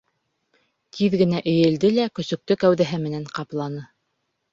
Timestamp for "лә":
1.97-2.05